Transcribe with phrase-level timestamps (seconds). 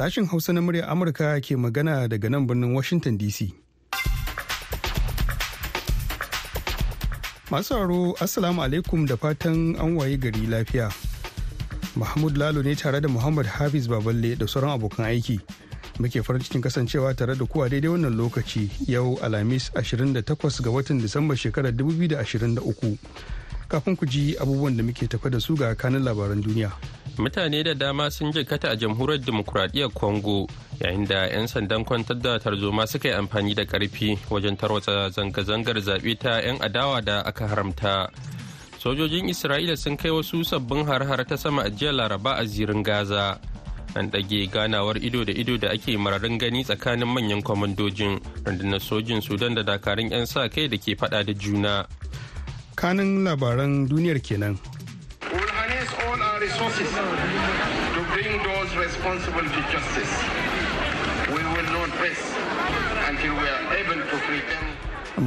[0.00, 3.52] Sashin Hausa na murya Amurka ke magana daga nan birnin Washington DC.
[7.52, 10.88] Masu sauraro Assalamu alaikum da fatan an waye gari lafiya.
[12.00, 15.36] Mahmud Lalo ne tare da Muhammad Hafiz Baballe da sauran abokan aiki.
[16.00, 20.96] Muke farin cikin kasancewa tare da kuwa daidai wannan lokaci yau Alhamis 28 ga watan
[21.04, 22.96] Disamba shekarar 2023.
[23.70, 26.74] Kafin ku ji abubuwan da muke tafa da su ga kanin labaran duniya.
[27.20, 30.46] mutane da dama sun jikata a jamhuriyar demokuraɗiyyar congo
[30.80, 35.76] yayin da 'yan sandan kwantar da tarzoma suka yi amfani da ƙarfi wajen tarwatsa zanga-zangar
[35.80, 38.08] zaɓe ta 'yan adawa da aka haramta.
[38.80, 43.38] Sojojin isra'ila sun kai wasu sabbin har-har ta sama a jiya laraba a zirin gaza.
[43.94, 49.20] An ɗage ganawar ido da ido da ake mararin gani tsakanin manyan kwamandojin rundunar sojin
[49.20, 51.84] sudan da dakarun 'yan sa kai da ke faɗa da juna.
[52.80, 54.56] Kanin labaran duniyar kenan
[56.40, 56.88] resources
[57.94, 60.12] to bring those responsible to justice.
[61.28, 62.26] We will not rest
[63.08, 64.64] until we are able to free them.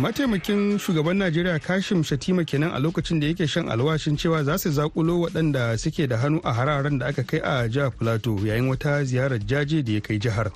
[0.04, 4.70] mataimakin shugaban najeriya kashim shatima kenan a lokacin da yake shan alwashin cewa za su
[4.72, 9.04] zakulo waɗanda suke da hannu a hararen da aka kai a jihar plateau yayin wata
[9.04, 10.52] ziyarar jaje da ya kai jihar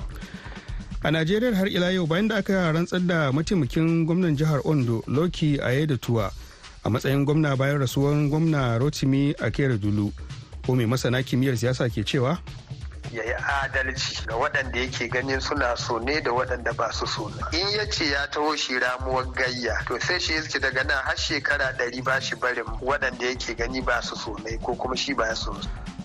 [1.03, 5.57] a najeriya har ila yau bayan da aka rantsar da mataimakin gwamnan jihar ondo loki
[6.01, 6.31] tuwa
[6.87, 10.07] a matsayin gwamna bayan rasuwan gwamna rotimi a dulu
[10.65, 12.39] ko mai masana kimiyyar siyasa ke cewa?
[13.11, 17.27] Ya yi adalci ga waɗanda yake ganin suna so ne da waɗanda ba su so
[17.51, 21.15] in ya ce ya taho shi ramuwar gayya to sai shi yake daga nan har
[21.17, 25.13] shekara ɗari ba shi barin waɗanda yake gani ba su so ne ko kuma shi
[25.13, 25.51] ba so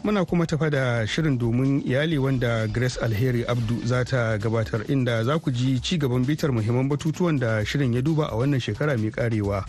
[0.03, 5.23] muna kuma tafa da shirin domin iyali wanda grace alheri abdu za ta gabatar inda
[5.25, 8.99] za ku ji ci gaban bitar muhimman batutuwan da shirin ya duba a wannan shekara
[8.99, 9.63] mai karewa.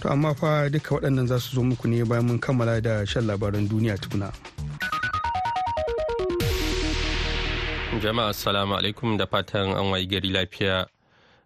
[0.00, 3.26] To amma fa duka waɗannan za su zo muku ne bayan mun kammala da shan
[3.26, 4.32] labaran duniya tukuna.
[8.00, 10.86] jama'a assalamu alaikum da fatan an wayi gari lafiya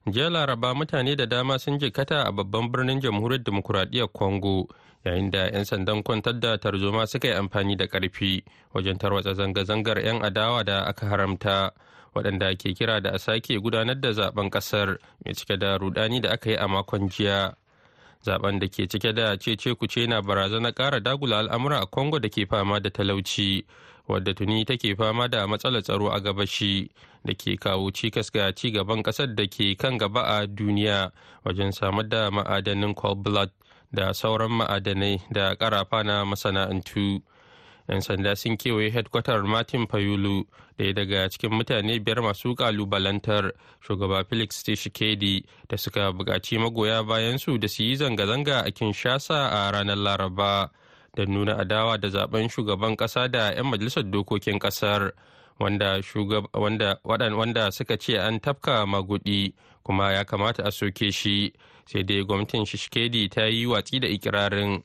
[0.06, 4.66] jiya laraba mutane da dama sun jikata a babban birnin jamhuriyar demokuraɗiyyar congo
[5.04, 8.42] yayin da 'yan sandan kwantar da tarzoma suka yi amfani da ƙarfi
[8.74, 11.70] wajen tarwatsa zanga-zangar 'yan adawa da aka haramta
[12.14, 16.30] waɗanda ke kira da a sake gudanar da zaɓen ƙasar mai cike da rudani da
[16.32, 17.54] aka yi a makon jiya
[18.24, 22.28] zaɓen da ke cike da cece kuce na barazana ƙara dagula al'amura a congo da
[22.28, 23.64] ke fama da talauci
[24.08, 26.90] wadda tuni take fama da matsalar tsaro a gabashi
[27.24, 31.12] da ke kawo cikas ga ci gaban ƙasar da ke kan gaba a duniya
[31.44, 33.50] wajen samar da ma'adanin blood
[33.92, 37.22] da sauran ma'adanai da ƙarafa na masana'antu.
[37.90, 40.46] 'Yan sanda sun kewaye hedkwatar martin fayulu
[40.78, 43.52] ɗaya daga cikin mutane biyar masu kalubalantar
[43.82, 49.50] shugaba felix tshisekedi da suka buƙaci magoya bayan su da su yi zanga-zanga a kinshasa
[49.50, 50.70] a ranar laraba
[51.16, 55.12] da nuna adawa da zaɓen shugaban ƙasa da 'yan majalisar dokokin ƙasar
[55.58, 59.52] wanda, wanda suka ce an tafka magudi
[59.82, 61.52] kuma ya kamata a soke shi.
[61.86, 64.82] Sai dai gwamnatin shishkedi ta yi watsi da ikirarin.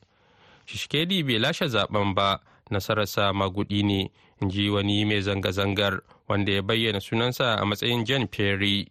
[0.66, 2.40] Shishkedi bai lashe zaɓen ba
[2.70, 4.10] nasararsa magudi ne
[4.40, 8.88] in ji wani mai zanga-zangar wanda ya bayyana sunansa a matsayin jan perry.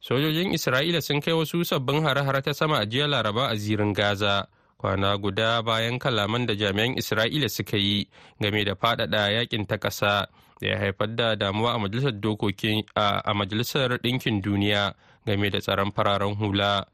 [0.00, 4.46] Sojojin isra'ila sun kai wasu sabbin hare-hare ta sama a jiya laraba a zirin gaza
[4.78, 8.08] kwana guda bayan kalaman da jami'an isra'ila suka yi
[8.40, 10.28] game da faɗaɗa yaƙin ta ƙasa
[10.60, 14.94] da ya haifar da damuwa a majalisar dokokin a majalisar ɗinkin duniya
[15.26, 16.86] game da tsaron fararen hula.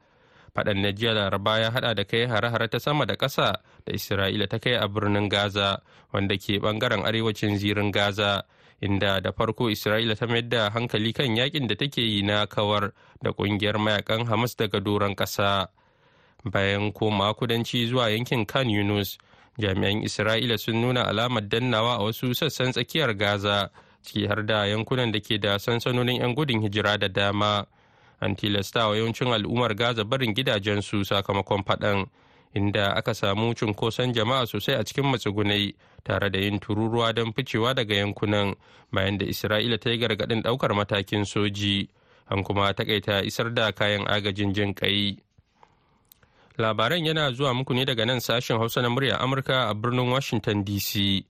[0.55, 4.47] Faɗan na jiya laraba ya haɗa da kai hare-hare ta sama da ƙasa da isra'ila
[4.47, 5.81] ta kai a birnin gaza
[6.13, 8.43] wanda ke ɓangaren arewacin zirin gaza
[8.81, 12.93] inda da farko isra'ila ta mayar da hankali kan yaƙin da take yi na kawar
[13.23, 15.67] da ƙungiyar mayaƙan hamas daga doron ƙasa.
[16.45, 19.17] Bayan koma kudanci zuwa yankin kan yunus
[19.57, 23.71] jami'an isra'ila sun nuna alamar dannawa a wasu sassan tsakiyar gaza
[24.03, 27.65] ciki har da yankunan da ke da sansanonin 'yan gudun hijira da dama.
[28.23, 32.07] An tilasta wa yawancin al'ummar gaza barin gidajensu sakamakon faɗan
[32.55, 37.73] inda aka samu cunkoson jama'a sosai a cikin matsugunai tare da yin tururuwa don ficewa
[37.75, 38.55] daga yankunan
[38.91, 41.89] bayan da isra'ila ta yi gargaɗin ɗaukar matakin soji.
[42.29, 45.17] An kuma takaita isar da kayan agajin jin ƙai.
[46.57, 50.63] Labaran yana zuwa muku ne daga nan sashen hausa na murya amurka a birnin washington
[50.63, 51.25] dc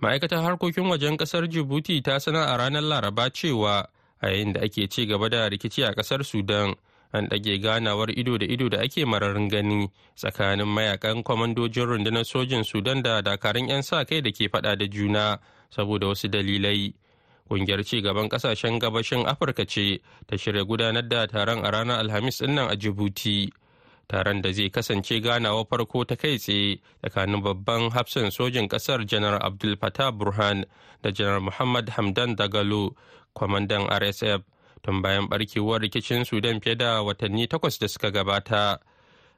[0.00, 3.84] ma'aikatar harkokin wajen ƙasar jibuti ta sanar a ranar laraba cewa
[4.22, 6.74] a yayin da ake ci gaba da rikici a ƙasar sudan.
[7.12, 12.64] An ɗage ganawar ido da ido da ake mararin gani tsakanin mayaƙan kwamandojin rundunar sojin
[12.64, 15.38] sudan da dakarun 'yan sa kai da ke faɗa da juna
[15.70, 16.94] saboda wasu dalilai.
[17.50, 22.40] Ƙungiyar ci gaban ƙasashen gabashin afirka ce ta shirya gudanar da taron a ranar alhamis
[22.42, 23.50] ɗin nan a jibuti.
[24.08, 29.42] Taron da zai kasance ganawa farko ta kai tsaye tsakanin babban hafsan sojin ƙasar janar
[29.42, 30.64] abdul fatah burhan
[31.02, 32.94] da janar muhammad hamdan dagalo
[33.34, 34.42] kwamandan rsf
[34.82, 38.78] tun bayan barkewar rikicin sudan fiye da watanni takwas da suka gabata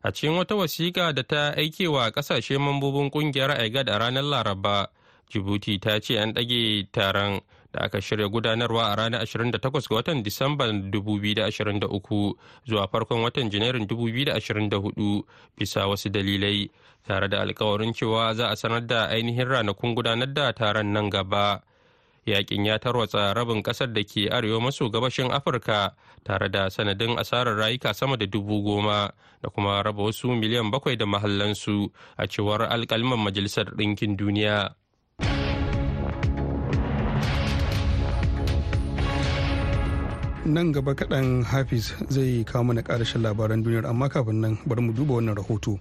[0.03, 4.89] a cikin wata wasiƙa da ta aikewa ƙasashe mambobin ƙungiyar igad a ranar laraba
[5.31, 7.41] jibuti ta ce an ɗage taron
[7.73, 12.35] da aka shirya gudanarwa a ranar 28 ga watan Disamba 2023
[12.69, 15.23] zuwa farkon watan Janairun 2024
[15.57, 16.69] bisa wasu dalilai
[17.09, 21.63] tare da alkawarin cewa za a sanar da ainihin ranakun gudanar da taron nan gaba.
[22.27, 27.57] Yakin ya tarwatsa rabin ƙasar da ke arewa maso gabashin Afirka tare da sanadin asarar
[27.57, 29.11] rayuka sama da dubu goma
[29.43, 34.75] da kuma raba wasu miliyan bakwai da mahallansu a cewar alkalman Majalisar Ɗinkin Duniya.
[40.45, 44.93] nan gaba kaɗan hafiz zai kawo mana ƙarashin labaran duniyar amma kafin nan bari mu
[44.93, 45.79] duba wannan rahoto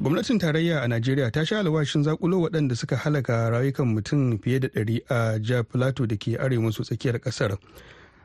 [0.00, 4.68] gwamnatin tarayya a najeriya ta sha alwashin zakulo waɗanda suka halaka rayukan mutum fiye da
[4.68, 7.56] ɗari a jihar plateau da ke arewa maso tsakiyar ƙasar.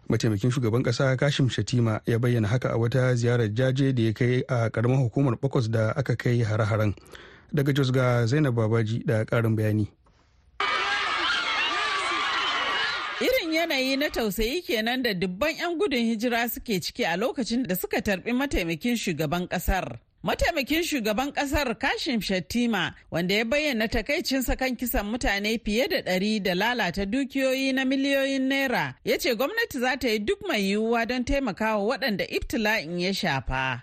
[0.10, 4.44] Mataimakin shugaban ƙasa kashim shatima ya bayyana haka a wata ziyarar jaje da ya kai
[4.50, 6.96] a ƙaramar hukumar bakwas da aka kai hare-haren.
[7.54, 9.88] Daga jos ga zainab babaji da ƙarin bayani.
[13.22, 17.76] Irin yanayi na tausayi kenan da dubban 'yan gudun hijira suke ciki a lokacin da
[17.76, 20.00] suka tarbi mataimakin shugaban ƙasar.
[20.24, 26.44] Mataimakin shugaban ƙasar Kashim Shattima wanda ya bayyana takaicinsa kan kisan mutane fiye da ɗari
[26.44, 31.08] da lalata dukiyoyi na miliyoyin naira ya ce gwamnati za ta yi duk mai yiwuwa
[31.08, 33.82] don taimakawa waɗanda ibtila'in ya shafa.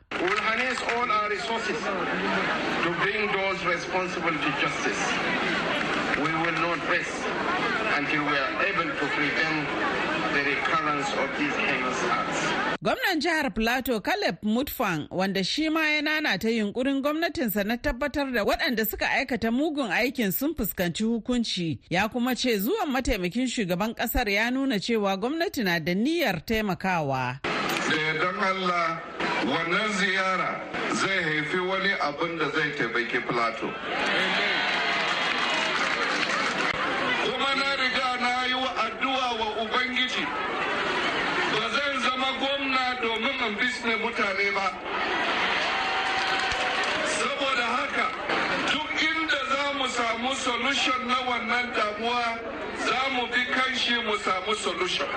[6.16, 7.12] We will not rest
[7.96, 10.15] until we are able to prevent
[10.46, 12.40] recurrence of these heinous acts.
[12.84, 18.44] Gwamnan jihar Plateau Caleb Mutfang wanda shi ma ya nanata yunkurin gwamnatinsa na tabbatar da
[18.44, 24.28] waɗanda suka aikata mugun aikin sun fuskanci hukunci ya kuma ce zuwan mataimakin shugaban ƙasar
[24.30, 27.40] ya nuna cewa gwamnati na da niyyar taimakawa.
[27.42, 29.00] Da yardan Allah
[29.44, 30.60] wannan ziyara
[30.94, 33.70] zai haifi wani abin da zai taimaki Plateau.
[37.26, 38.45] kuma na riga na
[38.84, 40.24] addu'a wa ubangiji.
[41.52, 44.66] Ba zan zama gwamna domin in bisne mutane ba.
[47.16, 48.06] Saboda haka
[48.72, 52.24] duk inda za mu samu solution na wannan damuwa
[52.86, 55.08] za mu bi kanshi mu samu solution.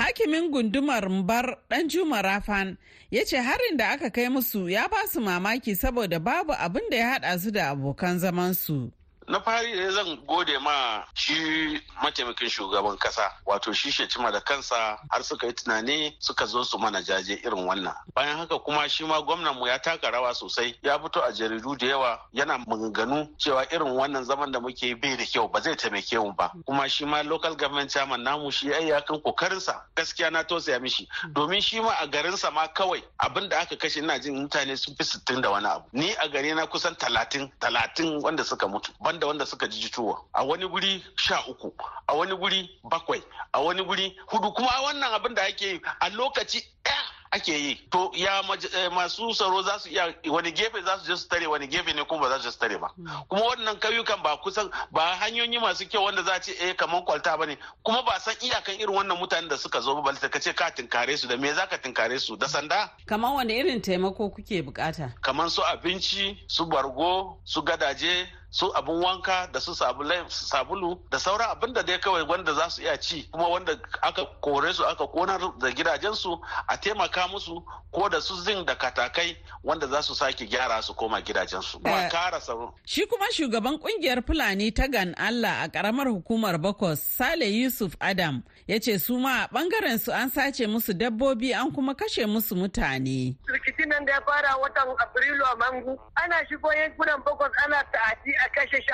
[0.00, 2.76] Hakimin gundumar Mbar ɗan Juma Rafan
[3.10, 6.96] ya ce harin da aka kai musu ya ba su mamaki saboda babu abin da
[6.96, 8.90] ya haɗa su da abokan zamansu.
[9.30, 14.98] Na fari da zan gode ma shi mataimakin shugaban kasa wato shi shecima da kansa
[15.10, 17.94] har suka yi tunani suka zo su mana jaje irin wannan.
[18.14, 21.76] Bayan haka kuma shi ma gwamnan mu ya taka rawa sosai ya fito a jaridu
[21.78, 25.76] da yawa yana maganganu cewa irin wannan zaman da muke bai da kyau ba zai
[25.76, 26.50] taimake mu ba.
[26.66, 31.06] Kuma shi ma local government chairman namu shi ya kan kokarinsa gaskiya na tausaya mishi.
[31.32, 34.96] Domin shi ma a garinsa ma kawai abin da aka kashe ina jin mutane sun
[34.96, 35.84] fi sittin da wani abu.
[35.92, 38.90] Ni a gari na kusan talatin talatin wanda suka mutu.
[39.20, 40.24] Da wanda suka ji jituwa.
[40.32, 41.72] A wani guri sha uku
[42.08, 43.22] a wani guri bakwai
[43.52, 44.54] a wani guri huɗu.
[44.54, 47.74] Kuma wannan abin da ake yi a lokaci ɗaya ake yi.
[47.90, 48.42] To ya
[48.90, 52.04] masu tsaro za su iya wani gefe za su je su tare wani gefe ne
[52.04, 52.88] kuma ba za su tare ba.
[53.28, 57.04] Kuma wannan kauyukan ba kusan ba hanyoyi masu kyau wanda za a ce eh kamar
[57.04, 57.56] kwalta ba ne.
[57.84, 61.16] Kuma ba san iyakan irin wannan mutanen da suka zo ba ka ce ka tinkare
[61.16, 62.36] su da me za ka tinkare su?
[62.36, 62.90] Da sanda?
[63.06, 65.12] Kamar wani irin taimako kuke buƙata?
[65.20, 71.50] Kamar su abinci su bargo su gadaje su abin wanka da su sabulu da sauran
[71.50, 75.06] abin da dai kawai wanda za su iya ci kuma wanda aka kore su aka
[75.06, 80.14] konar da gidajensu a taimaka musu ko da su zin da katakai wanda za su
[80.14, 81.80] sake gyara su koma gidajensu.
[82.10, 82.74] kara tsaro.
[82.84, 88.42] Shi kuma shugaban ƙungiyar Fulani ta gan Allah a karamar hukumar Bakos Sale Yusuf Adam
[88.66, 92.54] ya ce su ma a ɓangaren su an sace musu dabbobi an kuma kashe musu
[92.54, 93.36] mutane.
[93.46, 97.79] Rikicin nan da ya fara watan Afrilu a Mangu ana shigo yankunan Bakos ana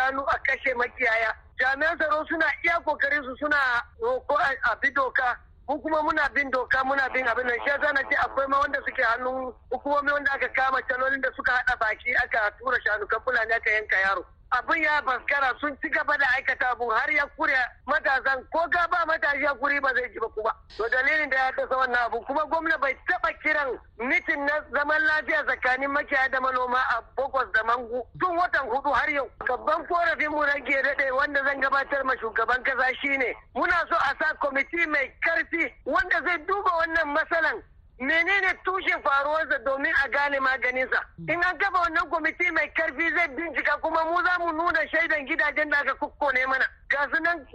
[0.07, 1.35] shanu a kashe makiyaya.
[1.59, 3.57] Jami'an tsaro suna iya ƙoƙarin su suna
[4.01, 5.37] roko a bi doka.
[5.69, 7.59] Mu kuma muna bin doka muna bin abin nan.
[7.65, 11.53] Shi na ce akwai ma wanda suke hannun hukumomi wanda aka kama calolin da suka
[11.53, 14.25] hada baki aka tura shanu kan fulani aka yanka yaro.
[14.51, 17.55] Abin ya baskara sun ci gaba da aikata abu har ya kure
[17.87, 18.45] matasan.
[18.53, 20.53] Ko ga ba matashi ya kuri ba zai ji ba kuma.
[20.77, 25.03] To dalilin da ya dasa wannan abu kuma gwamna bai taba kiran mitin na zaman
[25.03, 29.29] lafiya tsakanin makiyaya da manoma a bokos da mangu tun watan huɗu har yau.
[29.49, 34.15] Babban korafin mu rage daɗe wanda zan gabatar ma shugaban kasa shine muna so a
[34.19, 37.63] sa kwamiti mai ƙarfi wanda zai duba wannan matsalan.
[37.99, 41.01] Menene tushen faruwarsa domin a gane maganinsa?
[41.29, 45.27] In an kafa wannan kwamiti mai ƙarfi zai bincika kuma mu za mu nuna shaidan
[45.27, 46.65] gidajen da aka kukkone mana.
[46.89, 47.47] Ga su nan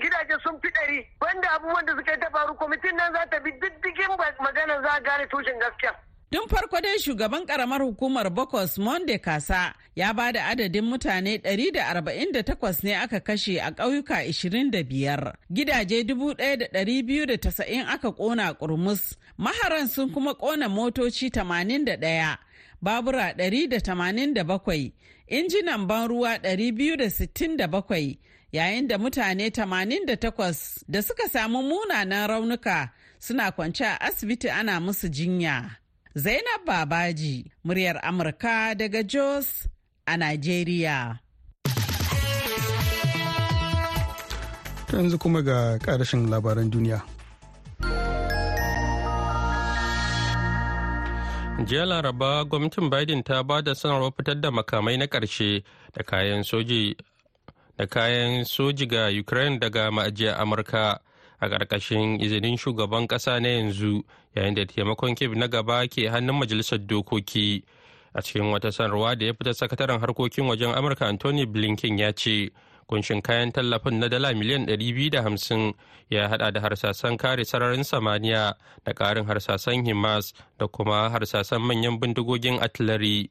[0.00, 3.40] gidaje sun fi ɗari banda abubuwan da suka yi ta faru kwamitin nan za ta
[3.40, 5.94] bi diddigin maganar za a gane tushen gaskiya.
[6.30, 12.82] Tun farko dai shugaban karamar hukumar Bokos Monde Kasa ya ba da adadin mutane 148
[12.84, 15.32] ne aka kashe a ƙauyuka 25.
[15.52, 19.14] Gidaje 1,290 aka ƙona ƙurmus.
[19.38, 22.38] Maharan sun kuma ƙona motoci 81,
[22.82, 24.92] babura 187,
[25.30, 28.18] injinan ban ruwa 267,
[28.52, 32.90] yayin da mutane 88 da suka samu munanan raunuka
[33.20, 35.76] suna kwance a asibiti ana musu jinya.
[36.16, 39.68] Zainab Babaji, muryar Amurka daga Jos
[40.06, 41.18] a Najeriya.
[44.92, 47.02] yanzu kuma ga ƙarashin labaran duniya.
[51.64, 56.44] jiya laraba gwamnatin biden ta ba da sanarwar fitar da makamai na ƙarshe da kayan
[56.44, 56.96] soji
[57.78, 61.00] da kayan soji ga ukraine daga ma'ajiyar amurka
[61.40, 64.02] a ƙarƙashin izinin shugaban ƙasa na yanzu
[64.34, 67.62] yayin da taimakon kib na gaba ke hannun majalisar dokoki.
[68.14, 72.50] A cikin wata sanarwa da ya fita sakataren harkokin wajen amurka anthony blinken ya ce
[72.88, 75.74] kunshin kayan tallafin na dala miliyan 250
[76.10, 78.54] ya hada da harsasan kare sararin samaniya
[78.86, 83.30] da karin harsasan himas da kuma harsasan manyan bindigogin artillery.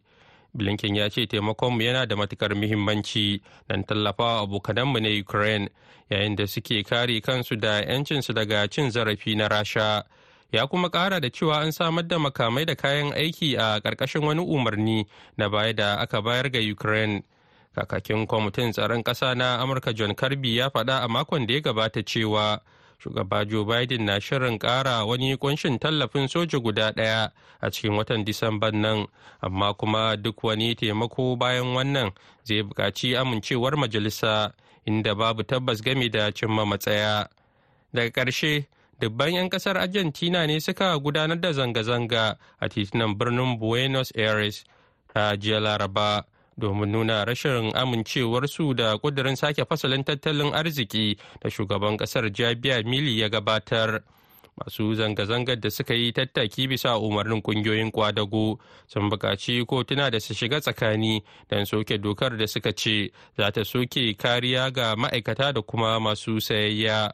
[0.55, 5.69] Blinken ya ce taimakonmu yana da matuƙar muhimmanci don tallafawa abokananmu na ukraine
[6.09, 10.03] yayin da suke kare kansu da 'yancinsu daga cin zarafi na rasha.
[10.51, 14.41] Ya kuma kara da cewa an samar da makamai da kayan aiki a ƙarƙashin wani
[14.41, 15.05] umarni
[15.37, 17.23] na baya da aka bayar ga ukraine.
[17.75, 22.03] Kakakin kwamitin tsaron ƙasa na amurka john karɓi ya faɗa a makon da ya gabata
[22.03, 22.59] cewa
[22.99, 28.25] shugaba joe biden na shirin ƙara wani kunshin tallafin soja guda ɗaya a cikin watan
[28.25, 29.07] disamban nan
[29.41, 32.11] amma kuma duk wani taimako bayan wannan
[32.43, 34.53] zai buƙaci amincewar majalisa
[34.85, 37.27] inda babu tabbas game da cimma matsaya.
[37.93, 38.65] Daga ƙarshe
[38.99, 44.63] dubban 'yan ƙasar argentina ne suka gudanar da zanga-zanga a titunan birnin buenos aires
[45.13, 46.23] ta jiya laraba.
[46.57, 53.19] Domin nuna rashin amincewarsu da kudirin sake fasalin tattalin arziki da shugaban ƙasar jabiya mili
[53.19, 54.01] ya gabatar.
[54.55, 58.57] Masu zanga-zangar da suka yi tattaki bisa umarnin ƙungiyoyin kwadago
[58.87, 63.63] sun buƙaci kotuna da su shiga tsakani don soke dokar da suka ce za ta
[63.65, 67.11] soke kariya ga ma'aikata da kuma masu sayayya.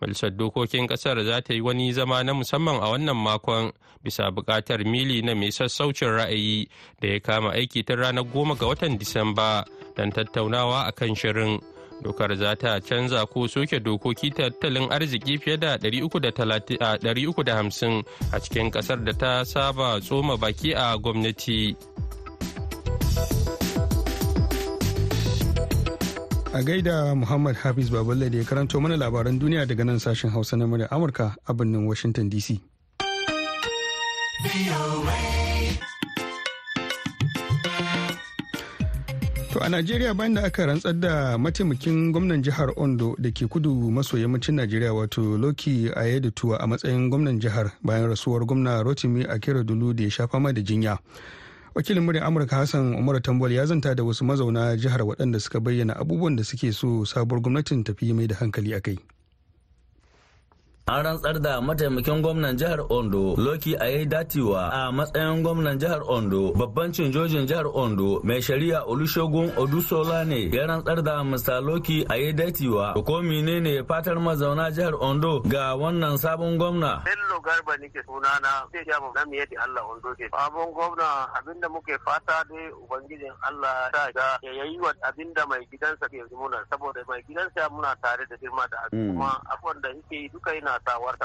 [0.00, 3.72] Majalisar dokokin ƙasar za ta yi wani zama na musamman a wannan makon
[4.04, 6.68] bisa buƙatar mili na mai sassaucin ra'ayi
[7.00, 9.64] da ya kama aiki tun ranar goma ga watan disamba
[9.96, 11.60] don tattaunawa a kan shirin
[12.02, 19.04] dokar za ta canza ko soke dokoki tattalin arziki fiye da 350 a cikin ƙasar
[19.04, 21.76] da ta saba tsoma baki a gwamnati.
[26.54, 30.56] A gaida Muhammad Hafiz Baballe da ya karanto mana labaran duniya daga nan sashen Hausa
[30.56, 32.60] na murya Amurka a birnin Washington DC.
[39.52, 43.90] To a Najeriya bayan da aka rantsar da mataimakin gwamnan jihar Ondo da ke kudu
[43.90, 49.92] maso yammacin Najeriya wato Loki Ayedutuwa a matsayin gwamnan jihar bayan rasuwar gwamna Rotimi Akeredolu
[49.94, 50.98] da ya sha fama da jinya.
[51.78, 55.94] Wakilin muryar amurka hassan umar tambol ya zanta da wasu mazauna jihar waɗanda suka bayyana
[55.96, 58.98] abubuwan da suke so sabuwar gwamnatin tafi mai da hankali a kai.
[60.88, 66.52] An rantsar da mataimakin gwamnan jihar ondo loki ayi datiwa a matsayin gwamnan jihar ondo.
[66.56, 72.32] Babban cinjojin jihar ondo mai shari'a olusegun odusola ne ya rantsar da mr loki ayi
[72.32, 72.94] datiwa.
[73.04, 77.04] Ko menene fatar mazauna jihar ondo ga wannan sabon gwamna?
[77.04, 80.24] Bello garba nike sunana zai ja mu nan yadda allah ondo ke.
[80.32, 85.28] Sabon gwamna abin da muke fata dai ubangijin allah ta ga ya yi wa abin
[85.36, 86.64] da mai gidansa ke muna.
[86.72, 90.77] Saboda mai gidansa muna tare da girma da kuma abubuwan da yake yi duka yana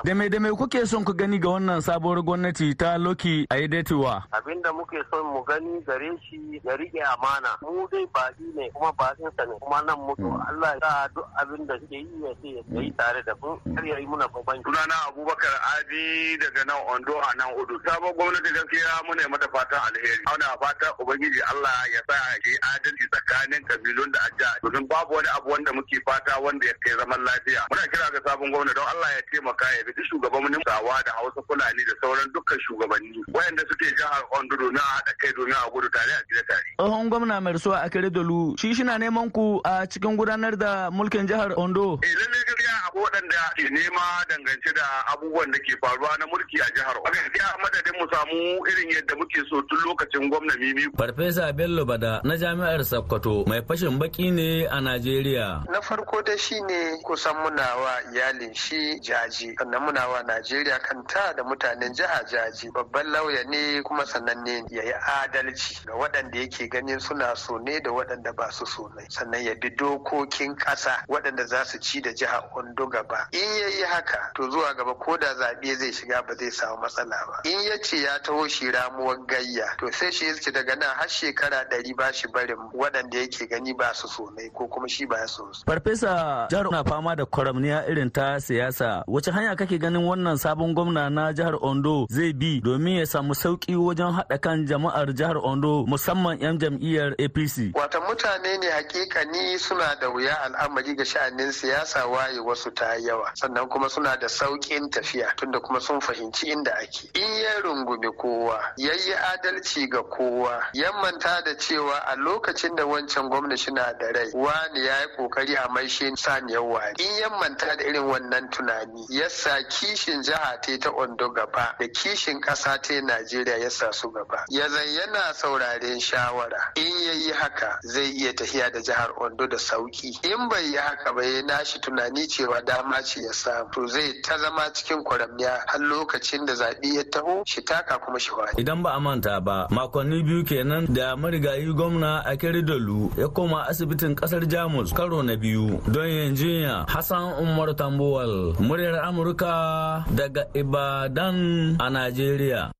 [0.03, 3.55] Da me da me kuke son ku gani ga wannan sabuwar gwamnati ta Loki a?
[3.55, 7.57] Abin da muke son mu gani gare shi ya riƙe amana.
[7.61, 11.67] Mu dai baɗi ne kuma baɗin sa ne kuma nan mutu Allah ya duk abin
[11.67, 14.61] da suke yi ya ce ya yi tare da mu har ya yi muna babban.
[14.63, 17.79] Sunana Abubakar Adi daga nan Ondo a nan Udu.
[17.85, 20.23] Sabon gwamnati gaskiya muna mata fatan alheri.
[20.27, 24.49] Ana fata Ubangiji Allah ya sa ya adalci tsakanin kabilun da ajiya.
[24.63, 27.61] Domin babu wani abu wanda muke fata wanda ya kai zaman lafiya.
[27.71, 31.11] Muna kira ga sabon gwamnati don Allah ya ce taimaka ya bi shugabannin sawa da
[31.11, 35.53] hausa fulani da sauran dukkan shugabanni wayanda suke jihar ondo domin a haɗa kai domin
[35.53, 36.69] a gudu tare a gida tare.
[36.79, 40.89] tsohon gwamna mai rasuwa a kare dolu shi shina neman ku a cikin gudanar da
[40.91, 41.99] mulkin jihar ondo.
[42.03, 46.57] eh lalle gaskiya akwai waɗanda ke nema dangance da abubuwan da ke faruwa na mulki
[46.63, 47.11] a jihar ondo.
[47.11, 48.39] gaskiya madadin mu samu
[48.71, 50.87] irin yadda muke so tun lokacin gwamna mimi.
[50.97, 55.65] farfesa bello ba da na jami'ar sokoto mai fashin baki ne a najeriya.
[55.69, 58.99] na farko da shi ne kusan muna wa iyalin shi
[59.33, 59.55] jaji.
[59.57, 62.71] Sannan muna wa najeriya kanta da mutanen jiha jaji.
[62.71, 67.79] Babban lauya ne kuma sananne ya yi adalci ga waɗanda yake ganin suna so ne
[67.79, 69.05] da waɗanda ba su so ne.
[69.09, 73.27] Sannan ya bi dokokin ƙasa waɗanda za su ci da jiha ondo gaba.
[73.31, 76.77] In ya yi haka to zuwa gaba ko da zaɓe zai shiga ba zai samu
[76.81, 77.41] matsala ba.
[77.49, 81.07] In ya ce ya taho shi ramuwar gayya to sai shi yake daga nan har
[81.07, 85.05] shekara ɗari ba shi barin waɗanda yake gani ba su so ne ko kuma shi
[85.05, 85.63] ba ya so su.
[85.65, 90.73] farfesa jihar na fama da kwaramniya irin ta siyasa wace hanya kake ganin wannan sabon
[90.73, 95.37] gwamna na jihar ondo zai bi domin ya samu sauƙi wajen haɗa kan jama'ar jihar
[95.37, 101.51] ondo musamman 'yan jam'iyyar apc wata mutane ne hakikani suna da wuya al'amari ga sha'anin
[101.51, 106.51] siyasa waye wasu ta yawa sannan kuma suna da sauƙin tafiya tunda kuma sun fahimci
[106.51, 107.07] inda ake.
[107.15, 112.75] In ya rungumi kowa ya yi adalci ga kowa ya manta da cewa a lokacin
[112.75, 117.21] da wancan gwamnati na da rai wani ya yi ƙoƙari a maishe saniyar wari in
[117.21, 121.87] ya manta da irin wannan tunani ya sa kishin jiha ta ta ondo gaba da
[121.87, 124.45] kishin ƙasa ta najeriya ya sa su gaba.
[124.49, 126.71] Ya zan yana sauraren shawara.
[126.75, 130.75] In ya yi haka zai iya tafiya da jihar ondo da sauƙi in bai yi
[130.77, 133.71] haka ba ya nashi tunani cewa dama ce ya samu.
[133.73, 138.19] To zai ta zama cikin kwaramniya har lokacin da zaɓe ya taho shi taka kuma
[138.19, 138.51] shi wani.
[138.61, 143.65] idan ba a manta ba makonni biyu kenan da marigayi gwamna a Dalu ya koma
[143.67, 145.81] asibitin ƙasar jamus karo na biyu.
[145.91, 152.71] Don yin jinya hassan umar tambuwal muryar amurka daga ibadan a najeriya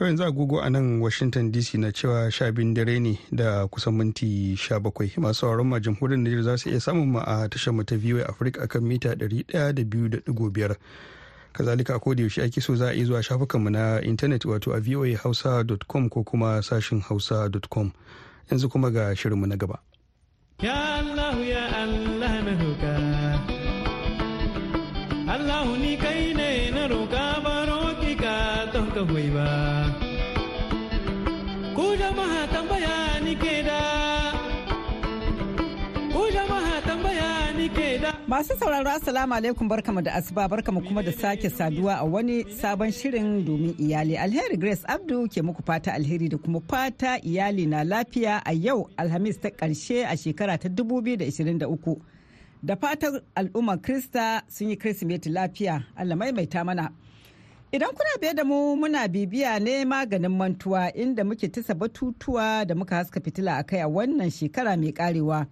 [0.00, 3.94] To yanzu agogo a nan Washington DC na cewa sha biyun dare ne da kusan
[3.94, 7.74] minti sha bakwai masu sauran ma jamhuriyar Nijar za su iya samun ma a tashar
[7.74, 10.76] mu ta VOA Africa akan mita ɗari ɗaya da biyu da ɗigo biyar.
[11.52, 14.80] Kazalika a koda yaushe ake so za a iya zuwa shafukanmu na intanet wato a
[14.80, 17.92] voahausa.com ko kuma sashin hausa.com.
[18.50, 19.78] Yanzu kuma ga shirinmu na gaba.
[20.62, 22.09] Ya Allah ya Allah
[25.30, 29.02] Allah ni kai ne na roƙa baro ki ka ka
[29.34, 29.50] ba.
[31.76, 33.78] Ku jama'a tambaya ni ke da.
[36.14, 38.10] Ku jama'a tambaya ni ke da.
[38.26, 42.90] Masu sauraro Assalamu alaikum barkamu da asuba barkamu kuma da sake saduwa a wani sabon
[42.90, 44.18] shirin domin iyali.
[44.18, 48.90] Alheri Grace Abdu ke muku fata alheri da kuma fata iyali na lafiya a yau
[48.98, 52.18] Alhamis ta ƙarshe a shekara ta 2023.
[52.62, 56.90] Da fatan al'ummar Krista sun yi Kirsimeti lafiya Allah maimaita mana.
[57.72, 62.74] Idan kuna biye da mu muna bibiya ne maganin mantuwa inda muke tisa batutuwa da
[62.74, 65.46] muka haska fitila a kai a wannan shekara mai karewa.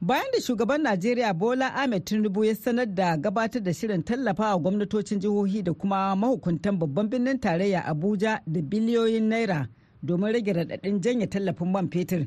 [0.00, 5.18] Bayan da shugaban Najeriya Bola Ahmed Tinubu ya sanar da gabatar da shirin tallafawa gwamnatocin
[5.20, 9.68] jihohi da kuma mahukuntan babban birnin tarayya Abuja da biliyoyin naira
[10.02, 12.26] domin rage raɗaɗin janye tallafin man fetur.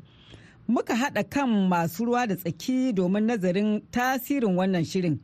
[0.67, 5.19] Muka haɗa kan masu ruwa da tsaki domin nazarin tasirin wannan shirin.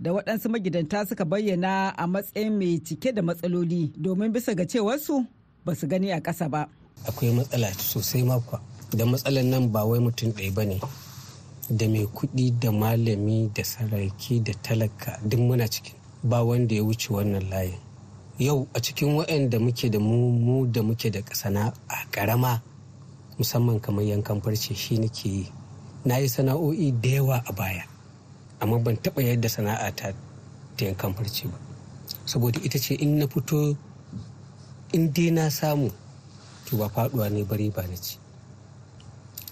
[0.00, 5.24] da waɗansu magidanta suka bayyana a matsayin mai cike da matsaloli domin bisa ga cewarsu
[5.64, 6.68] ba su gani a ƙasa ba.
[7.08, 8.60] Akwai matsala sosai makwa
[8.92, 10.80] da matsalar nan ba wai mutum ɗaya ba ne
[11.70, 16.82] da mai kuɗi da malami da saraki da talaka duk muna cikin ba wanda ya
[16.84, 17.80] wuce wannan layin.
[18.38, 22.60] Yau a cikin waɗanda muke da mu da muke da ƙasana a ƙarama
[23.38, 25.46] musamman kamar yankan farce shi nake yi.
[26.04, 27.82] Na yi sana'o'i da yawa a baya.
[28.60, 30.12] amma ban taɓa yadda sana'a ta
[30.80, 31.58] yankan farce ba
[32.24, 33.76] saboda ita ce in na fito
[34.92, 35.90] in dai na samu
[36.64, 38.16] to ba faɗuwa ne bari ba na ci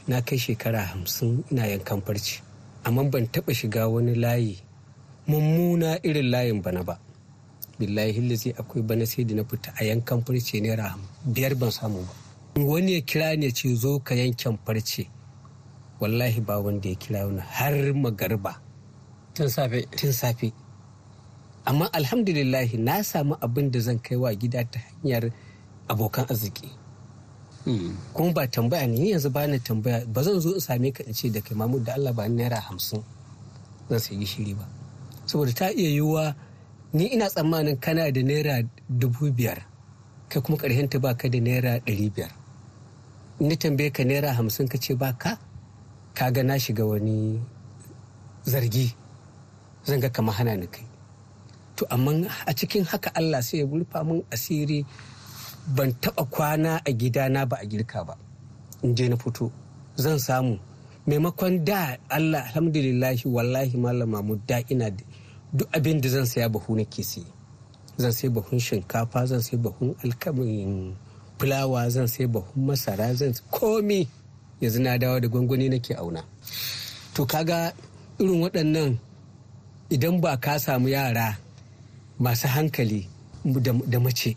[0.09, 2.41] na kai shekara hamsin ina yankan farce
[2.85, 4.57] amma ban taɓa shiga wani layi
[5.29, 6.99] mummuna irin layin bana ba
[7.79, 12.01] billahi hillazi akwai bana sai da na fita a yankan farce naira biyar ban samu
[12.01, 12.13] ba
[12.63, 15.09] wani ya kira ne ce zo ka yankan farce.
[16.01, 18.61] Wallahi ba wanda ya kira wani har magarba
[19.35, 19.87] tun safe.
[19.97, 20.53] Tun safe.
[21.67, 25.31] Amma alhamdulillahi na samu abin da zan kai wa gida ta hanyar
[25.89, 26.71] abokan arziki.
[28.13, 30.07] Kuma ba tambaya ne yanzu ba ni tambaya.
[30.07, 32.61] Ba zan zo in same ka in ce da kai mamu da Allah ba naira
[32.61, 33.03] hamsin
[33.89, 34.69] zan sai gishiri ba.
[35.27, 36.35] Saboda ta iya yiwuwa
[36.93, 39.65] ni ina tsammanin kana da naira dubu biyar
[40.29, 42.44] kai kuma ta ba ka da naira ɗari biyar.
[43.41, 45.39] Ni tambaye ka naira hamsin ka ce ba ka
[46.15, 47.41] ka ga na shiga wani
[48.47, 48.95] zargi.
[49.85, 50.87] Zan ga kama hana ni kai.
[51.77, 52.13] To amma
[52.47, 54.87] a cikin haka Allah sai ya rufa min asiri.
[55.75, 58.15] Ban taba kwana a gidana ba a girka ba.
[58.83, 59.51] In je na fito.
[59.97, 60.59] Zan samu.
[61.07, 64.91] Maimakon da Allah alhamdulillahi wallahi malama mu da ina
[65.53, 67.27] duk abin da zan saya bahu nake siye.
[67.99, 70.95] Zan sai bahun shinkafa zan sai bahun alkamin
[71.39, 74.09] fulawa zan sai bahun masara zan komi.
[74.61, 76.23] Yanzu na dawo da gwangwani nake auna.
[77.15, 77.73] To kaga
[78.19, 78.99] irin waɗannan
[79.91, 81.37] idan ba ka samu yara
[82.19, 83.09] masu hankali
[83.91, 84.37] da mace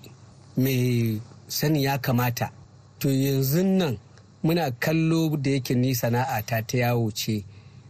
[0.57, 2.51] mai sani ya kamata
[2.99, 3.97] to yanzu nan
[4.43, 7.43] muna kallo da yake ni sana'a ta ta yawo ce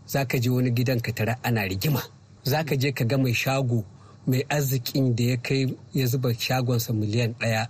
[0.06, 2.02] za ka je wani gidan ka tara ana rigima.
[2.44, 3.84] Za ka je ka ga mai shago
[4.28, 7.68] mai arzikin da ya kai ya zuba shagonsa miliyan ɗaya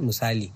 [0.00, 0.52] misali.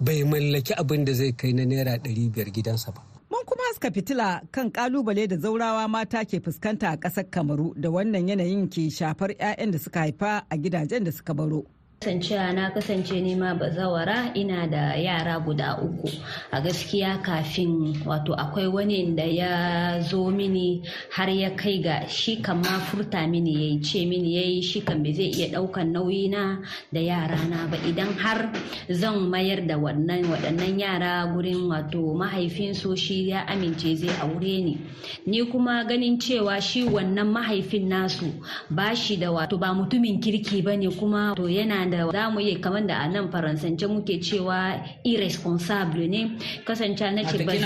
[0.00, 3.90] Bai mallaki abin da zai kai na naira ɗari biyar gidansa ba Mun kuma haska
[3.90, 8.86] fitila kan ƙalubale da zaurawa mata ke fuskanta a ƙasar Kamaru da wannan yanayin ke
[8.90, 11.66] shafar 'ya'yan da suka haifa a gidajen da suka baro.
[12.00, 16.10] Kasancewa na kasance nema bazawara ina da yara guda uku.
[16.52, 22.36] A gaskiya kafin wato akwai wani da ya zo mini har ya kai ga shi
[22.42, 26.28] kan ma furta mini ya ce mini ya yi shi kan zai iya ɗaukan nauyi
[26.30, 26.58] na
[26.92, 27.78] da yara na ba.
[27.88, 28.52] Idan har
[28.90, 34.78] zan mayar da wannan waɗannan yara gurin wato mahaifinsu shi ya amince zai aure ni.
[35.26, 38.30] Ni kuma ganin cewa shi wannan mahaifin nasu
[38.70, 42.40] ba shi da wato ba mutumin kirki ba ne kuma to yana da za mu
[42.40, 46.36] yi kamar da a nan faransance muke cewa irresponsible ne.
[46.64, 47.56] Kasance na ce ba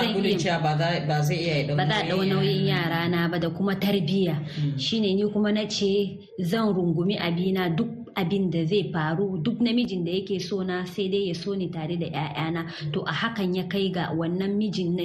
[1.23, 4.37] zai iya ba za ɗau nauyin yara na ba da kuma tarbiyya.
[4.79, 10.05] Shine ni kuma na ce zan rungumi abina duk abin da zai faru duk namijin
[10.05, 13.55] da yake so na sai dai ya so ni tare da 'ya'yana to a hakan
[13.55, 15.05] ya kai ga wannan mijin na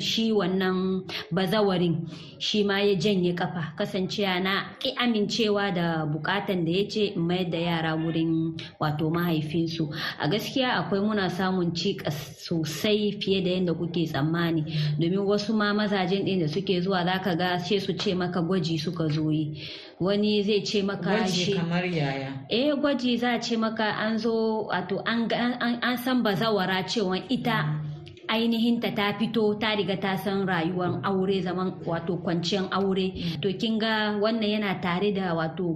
[0.00, 2.06] shi wannan bazawarin
[2.38, 7.22] shi ma ya janye kafa kasancewa na ki amincewa da bukatan da ya ce in
[7.22, 9.90] mayar da yara wurin wato mahaifinsu.
[10.18, 14.64] A gaskiya akwai muna samun cikas sosai fiye da yadda kuke tsammani.
[14.98, 18.78] Domin wasu ma mazajen ɗin da suke zuwa zaka ga sai su ce maka gwaji
[18.78, 19.62] suka zo yi.
[20.00, 21.54] Wani zai ce maka shi.
[21.54, 22.32] kamar yaya?
[22.48, 27.87] Eh gwaji za a ce maka an zo wato an san bazawara cewa ita
[28.28, 33.12] ainihin ta ta fito ta riga ta san rayuwar aure zaman wato kwanciyar aure.
[33.40, 35.72] To kin ga wannan yana tare da wato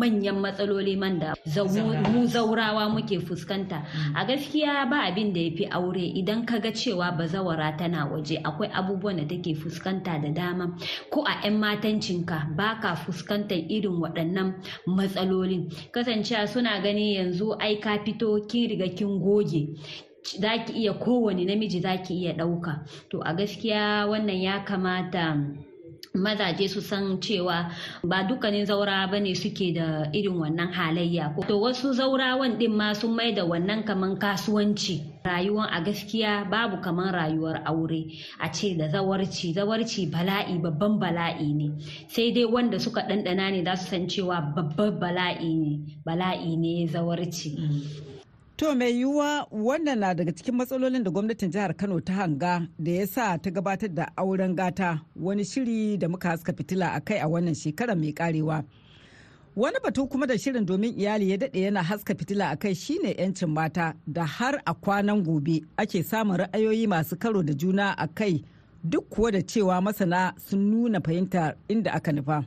[0.00, 1.34] manyan matsaloli man da
[2.12, 2.88] mu zaurawa.
[2.96, 3.84] muke fuskanta.
[4.14, 6.02] A gaskiya ba abin da ya fi aure.
[6.16, 10.76] Idan ka ga cewa bazawara tana waje akwai abubuwan da take fuskanta da dama.
[11.10, 14.54] Ko a 'yan matancinka ba ka fuskantar irin waɗannan
[14.86, 15.70] matsalolin.
[15.92, 19.76] Kasancewa suna gani yanzu ai ka fito kin riga kin goge.
[20.40, 22.84] Za ki iya kowane namiji za ki iya ɗauka.
[23.10, 25.36] To a gaskiya wannan ya kamata
[26.16, 27.70] mazaje su san cewa
[28.04, 32.92] ba dukkanin zaura ba ne suke da irin wannan halayya to wasu zaurawan din ma
[32.94, 35.12] sun mai da wannan kaman kasuwanci.
[35.24, 38.06] Rayuwan a gaskiya babu kaman rayuwar aure.
[38.40, 41.70] A ce da zawarci zawarci bala'i babban bala'i ne.
[42.08, 46.86] Sai dai wanda suka ɗanɗana ne za su san cewa babban bala'i ne bala'i ne
[46.86, 48.15] zawarci.
[48.56, 52.90] To mai yiwuwa wannan na daga cikin matsalolin da gwamnatin jihar Kano ta hanga da
[52.92, 57.18] ya sa ta gabatar da auren gata wani shiri da muka haska fitila a kai
[57.20, 58.64] a wannan shekarar mai karewa.
[59.56, 63.12] Wani batu kuma da shirin domin iyali ya daɗe yana haska fitila a kai shine
[63.18, 68.08] 'yancin mata da har a kwanan gobe ake samun ra'ayoyi masu karo da juna a
[68.08, 68.40] kai
[68.84, 72.44] duk kuwa da cewa masana sun nuna fahimta inda aka nufa.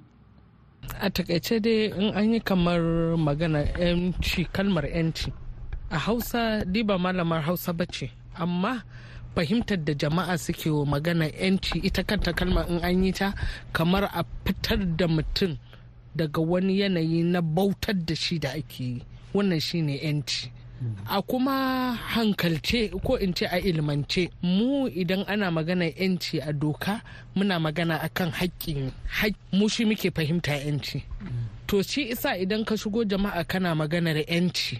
[1.01, 2.81] A taƙaice dai in an yi kamar
[3.17, 5.31] magana 'yanci kalmar 'yanci.
[5.91, 8.83] A hausa diba malamar hausa bace amma
[9.35, 13.33] fahimtar da jama'a suke wa magana yanci ita kanta kalma in an yi ta
[13.73, 15.57] kamar a fitar da mutum
[16.15, 19.01] daga wani yanayi na bautar da shi da ake yi.
[19.33, 20.51] Wannan shine yanci.
[21.09, 27.01] A kuma hankalce ko in ce a ilmance mu idan ana magana yanci a doka
[27.35, 28.91] muna magana akan haƙƙin
[29.53, 31.03] mu shi muke fahimta yanci.
[31.67, 34.79] To shi isa idan ka shigo jama'a kana maganar yanci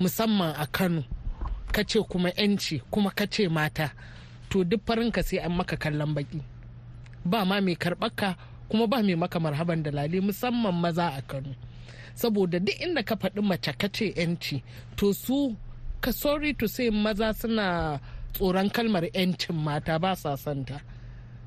[0.00, 1.02] musamman a kano.
[1.72, 3.92] Ka ce kuma yanci kuma ka ce mata.
[4.50, 6.40] To duk farinka sai an maka kallon baki
[7.24, 8.36] ba ma mai karɓaka
[8.68, 11.52] kuma ba mai maka marhaban da lali musamman maza a kano.
[12.14, 14.62] Saboda duk inda ka faɗi mace ka ce yanci
[14.96, 15.56] to su
[16.00, 18.00] ka sorry to say maza suna
[18.32, 20.80] tsoron kalmar yancin mata ba sa santa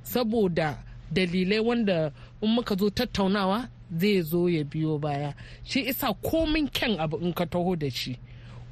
[0.04, 0.78] saboda
[1.12, 5.34] dalilai wanda in muka zo tattaunawa zai zo ya biyo baya.
[5.64, 8.18] Shi isa komin kyan abu in ka taho da shi.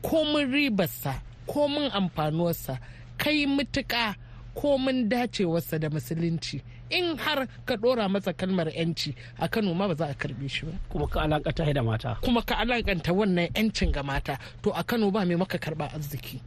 [0.02, 2.80] Komin ribarsa komin amfanuwarsa
[3.18, 4.16] kai mutuƙa
[4.56, 6.62] komin dacewarsa da musulunci.
[6.90, 10.66] In har ka dora masa kalmar yanci a kano ma ba za a karɓe shi
[10.66, 10.72] ba.
[10.90, 12.18] Kuma ka alakanta da mata.
[12.22, 16.40] Kuma ka alakanta wannan yancin ga mata to a kano ba mai maka karɓa arziki.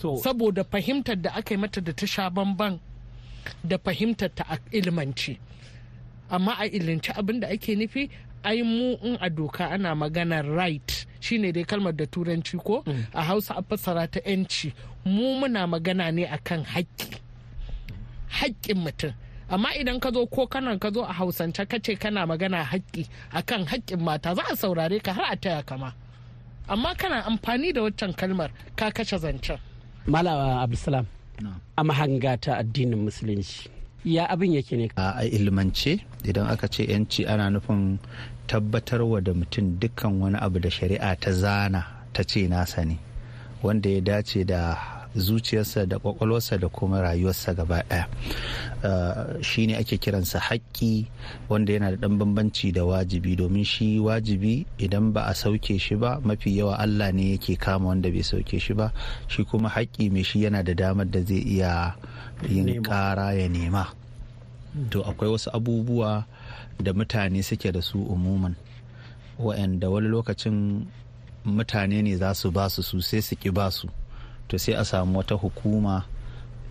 [0.00, 2.78] Saboda fahimtar da aka yi mata da ta sha bamban
[3.64, 5.38] da fahimtar ta a ilmanci
[6.30, 8.10] amma a ilinci abin da ake nufi
[8.44, 12.82] ai mu in a doka ana maganar right shine dai kalmar da turanci ko?
[13.14, 14.72] A hausa a fassara ta yanci.
[15.04, 17.16] Mu muna magana ne akan haƙƙi.
[18.30, 19.12] Haƙƙin mutum.
[19.50, 23.06] Amma idan ka zo ko kanan ka zo a hausance ka ce kana magana haƙƙi
[23.32, 25.92] akan haƙƙin mata za a saurare ka har a taya kama
[26.68, 29.58] amma kana amfani da waccan kalmar ka kashe zancen.
[30.06, 31.04] Malawa abdulsalam
[31.76, 33.66] a mahanga ta addinin musulunci
[34.04, 34.88] ya abin yake ne?
[34.96, 37.98] A ilmance idan aka ce yanci ana nufin
[38.46, 42.98] tabbatarwa da mutum dukkan wani abu da shari'a ta zana ta ce nasa ne.
[43.62, 44.76] Wanda ya dace da
[45.16, 48.06] zuciyarsa da kwakwalwarsa da kuma rayuwarsa gaba ɗaya
[49.42, 51.06] shi ne ake kiransa haƙƙi
[51.48, 53.36] wanda yana da ɗan bambanci da wajibi.
[53.36, 57.88] Domin shi wajibi idan ba a sauke shi ba mafi yawa allah ne yake kama
[57.88, 58.92] wanda bai sauke shi ba.
[59.28, 61.94] Shi kuma haƙƙi mai shi yana da damar da zai iya
[62.48, 63.86] yin ƙara ya nema.
[64.90, 66.24] To akwai wasu abubuwa
[66.80, 68.54] da mutane suke da su umuman
[69.38, 70.86] wa'anda wani lokacin
[71.44, 73.88] mutane ne za su ba su su sai su ki ba su.
[74.50, 76.02] To sai a samu wata hukuma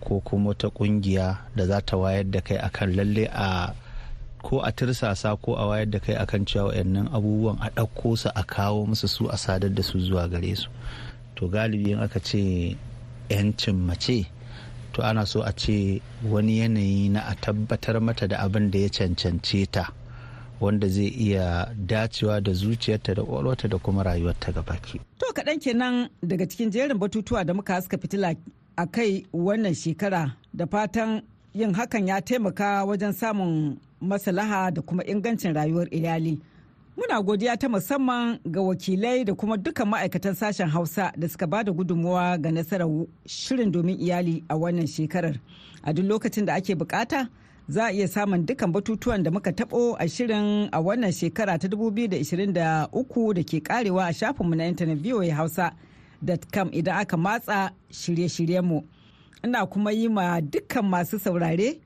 [0.00, 3.72] ko kuma wata ƙungiya da za ta wayar da kai akan lalle a
[4.42, 8.28] ko a tirsasa ko a wayar da kai akan cewa wayannan abubuwan a ɗauko su
[8.34, 10.68] a kawo musu su a sadar da su zuwa gare su.
[11.36, 12.76] To galibi in aka ce
[13.28, 14.28] 'yancin mace
[14.92, 18.88] to ana so a ce wani yanayi na a tabbatar mata da abin da ya
[18.88, 19.92] cancance ta.
[20.60, 25.00] Wanda zai iya dacewa da zuciyarta da ƙwaƙwalwarta da kuma rayuwarta gabaki.
[25.18, 28.34] To kaɗan kenan daga cikin jerin batutuwa da muka haska fitila
[28.76, 31.22] a kai wannan shekara da fatan
[31.54, 36.38] yin hakan ya taimaka wajen samun maslaha da kuma ingancin rayuwar iyali.
[36.96, 41.64] Muna godiya ta musamman ga wakilai da kuma dukkan ma'aikatan sashen Hausa da suka ba
[41.64, 42.88] da gudunmuwa ga nasarar
[43.26, 45.40] shirin domin iyali a wannan shekarar.
[45.82, 47.28] A duk lokacin da ake buƙata,
[47.70, 51.68] za a iya samun dukkan batutuwan da muka tabo a shirin a wannan shekara ta
[51.68, 58.82] 2023 da ke karewa a shafinmu na intanet voa hausa.com idan aka matsa shirye-shiryenmu.
[59.44, 61.78] Ina kuma yi ma dukkan masu saurare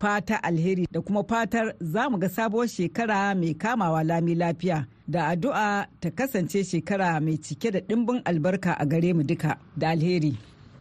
[0.00, 5.26] fata alheri da kuma fatar za mu ga sabuwar shekara mai kamawa lami lafiya da
[5.28, 10.32] addu'a ta kasance shekara mai cike da ɗimbin albarka a gare mu duka da alheri.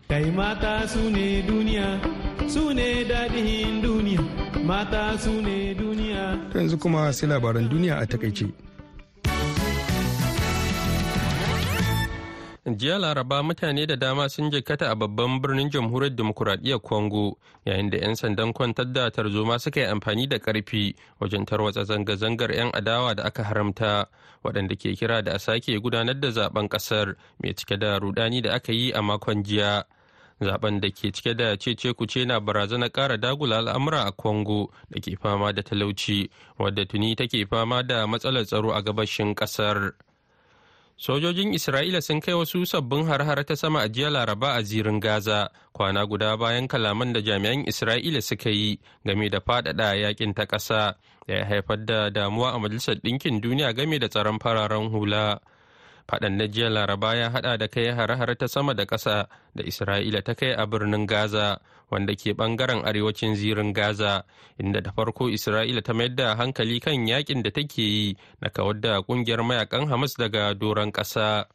[0.07, 0.23] Kai
[0.87, 1.99] su ne duniya,
[2.47, 4.21] su ne daɗin duniya,
[4.65, 6.37] mata su ne duniya.
[6.53, 8.51] Yanzu kuma sai labaran duniya a taƙaice.
[12.73, 17.97] jiya laraba mutane da dama sun jikkata a babban birnin jamhuriyar demokuraɗiyyar congo yayin da
[17.97, 23.13] 'yan sandan kwantar da tarzoma suka yi amfani da ƙarfi wajen tarwatsa zanga-zangar 'yan adawa
[23.15, 24.07] da aka haramta
[24.43, 28.53] waɗanda ke kira da a sake gudanar da zaɓen ƙasar mai cike da rudani da
[28.55, 29.83] aka yi a makon jiya
[30.41, 34.99] zaɓen da ke cike da cece kuce na barazanar ƙara dagula al'amura a congo da
[35.01, 39.93] ke fama da talauci wadda tuni take fama da matsalar tsaro a gabashin ƙasar.
[40.97, 45.49] Sojojin Isra'ila sun kai wasu sabbin har-har ta sama a jiya Laraba a zirin Gaza,
[45.75, 50.95] kwana guda bayan kalaman da jami'an Isra'ila suka yi game da faɗaɗa yaƙin ta ƙasa,
[51.27, 55.39] da ya haifar da damuwa a Majalisar Ɗinkin Duniya game da tsaron fararen hula.
[56.07, 60.21] Faɗan na jiya Laraba ya haɗa da kai har-har ta sama da ƙasa da Isra'ila
[60.23, 64.23] ta kai a birnin Gaza, wanda ke ɓangaren arewacin zirin Gaza,
[64.59, 68.79] inda da farko Isra'ila ta mayar da hankali kan yaƙin da take yi na kawar
[68.81, 71.45] da ƙungiyar mayaƙan Hamas daga doron ƙasa.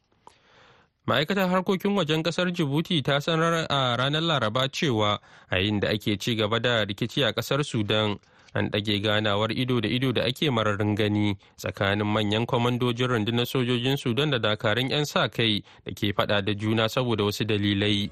[1.07, 5.19] Ma'aikatar harkokin wajen ƙasar Djibouti ta sanar a ranar Laraba cewa
[5.51, 8.19] a yayin da ake ci gaba da rikici a ƙasar Sudan.
[8.55, 13.97] An ɗage ganawar ido da ido da ake mararin gani tsakanin manyan kwamandojin rundunar sojojin
[13.97, 18.11] sudan da dakarun 'yan sa kai da ke fada da juna saboda wasu dalilai.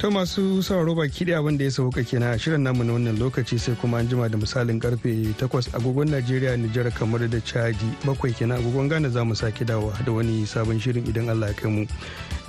[0.00, 3.18] Ta masu sauraro baki da abin da ya sauka kenan a shirin namu na wannan
[3.20, 7.84] lokaci sai kuma an jima da misalin ƙarfe 8 agogon najeriya nijar kamar da chadi.
[8.08, 11.54] Bakwai kenan agogon ghana za mu sake dawa da wani sabon shirin idan allah ya
[11.54, 11.84] kai mu.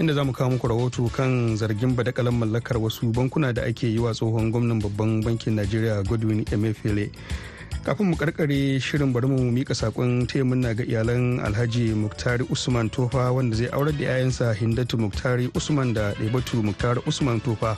[0.02, 4.00] Inda za mu kawo muku rahoto kan zargin badakalan mallakar wasu bankuna da ake yi
[4.02, 7.12] wa tsohon gwamnan babban bankin najeriya godwin emefiele.
[7.86, 12.90] Kafin mu karkare shirin bari mu mika saƙon taimun na ga iyalan alhaji muktari usman
[12.90, 17.78] tofa wanda zai aurar da 'ya'yansa hindatu muktari usman da ɗaibatu muktari usman tofa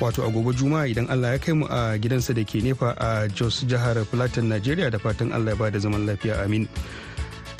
[0.00, 3.26] wato a gobe juma'a idan allah ya kai mu a gidansa da ke nefa a
[3.28, 6.42] jos jihar plateau najeriya da fatan allah ya ba da zaman lafiya.
[6.46, 6.68] Amin.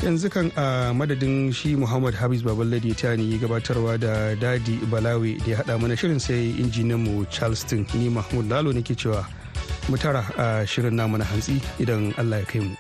[0.04, 5.50] Yanzu kan a madadin shi muhammad habis baballade ta ne gabatarwa da daɗi balawe da
[5.50, 9.24] ya haɗa mana shirin sai injiniyan mu charleston ni mahmud lalo nake cewa
[9.88, 12.76] mu tara a shirin namu na hantsi idan allah ya kai mu.